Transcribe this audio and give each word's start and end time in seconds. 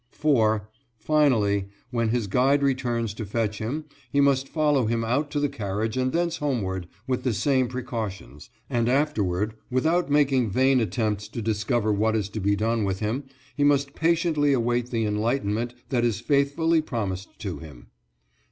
"4. 0.09 0.67
Finally, 0.97 1.67
when 1.91 2.09
his 2.09 2.25
guide 2.25 2.63
returns 2.63 3.13
to 3.13 3.23
fetch 3.23 3.59
him, 3.59 3.85
he 4.11 4.19
must 4.19 4.49
follow 4.49 4.87
him 4.87 5.03
out 5.03 5.29
to 5.29 5.39
the 5.39 5.47
carriage 5.47 5.95
and 5.95 6.11
thence 6.11 6.37
homeward, 6.37 6.87
with 7.05 7.21
the 7.21 7.35
same 7.35 7.67
precautions, 7.67 8.49
and 8.67 8.89
afterward, 8.89 9.53
without 9.69 10.09
making 10.09 10.49
vain 10.49 10.79
attempts 10.79 11.27
to 11.27 11.39
discover 11.39 11.93
what 11.93 12.15
is 12.15 12.29
to 12.29 12.39
be 12.39 12.55
done 12.55 12.83
with 12.83 12.97
him, 12.99 13.25
he 13.55 13.63
must 13.63 13.93
patiently 13.93 14.53
await 14.53 14.89
the 14.89 15.05
enlightenment 15.05 15.75
that 15.89 16.03
is 16.03 16.19
faithfully 16.19 16.81
promised 16.81 17.37
to 17.37 17.59
him. 17.59 17.85